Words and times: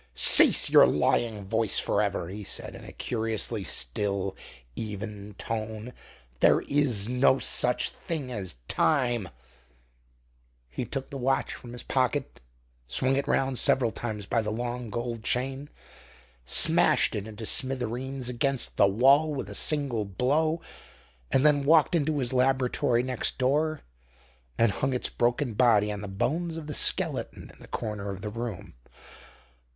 "Cease 0.15 0.71
your 0.71 0.87
lying 0.87 1.45
voice 1.45 1.77
for 1.77 2.01
ever," 2.01 2.27
he 2.29 2.43
said, 2.43 2.73
in 2.73 2.83
a 2.83 2.91
curiously 2.91 3.63
still, 3.63 4.35
even 4.75 5.35
tone. 5.37 5.93
"There 6.39 6.61
is 6.61 7.07
no 7.07 7.37
such 7.37 7.91
thing 7.91 8.31
as 8.31 8.55
time!" 8.67 9.29
He 10.71 10.85
took 10.85 11.11
the 11.11 11.19
watch 11.19 11.53
from 11.53 11.71
his 11.71 11.83
pocket, 11.83 12.41
swung 12.87 13.15
it 13.15 13.27
round 13.27 13.59
several 13.59 13.91
times 13.91 14.25
by 14.25 14.41
the 14.41 14.49
long 14.51 14.89
gold 14.89 15.23
chain, 15.23 15.69
smashed 16.45 17.15
it 17.15 17.27
into 17.27 17.45
smithereens 17.45 18.27
against 18.27 18.77
the 18.77 18.87
wall 18.87 19.31
with 19.31 19.51
a 19.51 19.53
single 19.53 20.03
blow, 20.05 20.61
and 21.29 21.45
then 21.45 21.63
walked 21.63 21.93
into 21.93 22.17
his 22.17 22.33
laboratory 22.33 23.03
next 23.03 23.37
door, 23.37 23.81
and 24.57 24.71
hung 24.71 24.95
its 24.95 25.09
broken 25.09 25.53
body 25.53 25.91
on 25.91 26.01
the 26.01 26.07
bones 26.07 26.57
of 26.57 26.65
the 26.65 26.73
skeleton 26.73 27.51
in 27.53 27.59
the 27.59 27.67
corner 27.67 28.09
of 28.09 28.21
the 28.21 28.31
room. 28.31 28.73